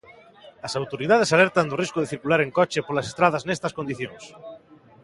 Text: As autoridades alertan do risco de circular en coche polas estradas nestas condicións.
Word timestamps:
As 0.67 0.73
autoridades 0.81 1.33
alertan 1.35 1.69
do 1.69 1.79
risco 1.83 1.99
de 2.01 2.11
circular 2.13 2.39
en 2.41 2.51
coche 2.57 2.85
polas 2.87 3.09
estradas 3.11 3.45
nestas 3.49 3.75
condicións. 3.77 4.23